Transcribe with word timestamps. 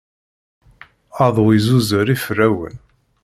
Aḍu 1.25 1.45
yezzuzer 1.51 2.07
iferrawen. 2.15 2.75